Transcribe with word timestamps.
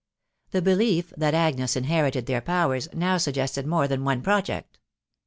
The 0.49 0.63
belief 0.63 1.13
that 1.15 1.35
Agnes 1.35 1.75
inherited 1.75 2.25
their 2.25 2.41
powers, 2.41 2.87
now 2.91 3.17
suggested 3.17 3.67
more 3.67 3.87
than 3.87 4.03
one 4.03 4.23
project. 4.23 4.79